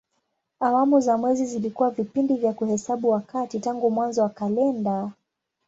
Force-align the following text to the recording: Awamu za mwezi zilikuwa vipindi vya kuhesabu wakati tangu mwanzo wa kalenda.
Awamu 0.59 0.99
za 1.01 1.17
mwezi 1.17 1.45
zilikuwa 1.45 1.89
vipindi 1.89 2.33
vya 2.35 2.53
kuhesabu 2.53 3.09
wakati 3.09 3.59
tangu 3.59 3.91
mwanzo 3.91 4.21
wa 4.21 4.29
kalenda. 4.29 5.11